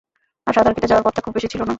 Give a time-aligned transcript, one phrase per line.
[0.47, 1.69] আর সাঁতার কেটে যাওয়ার পথটা খুব বেশি ছিল না।